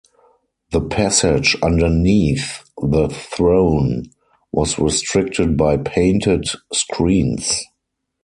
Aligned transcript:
The 0.71 0.81
passage 0.81 1.55
underneath 1.61 2.63
the 2.81 3.07
throne 3.09 4.05
was 4.51 4.79
restricted 4.79 5.55
by 5.55 5.77
painted 5.77 6.45
screens. 6.73 7.61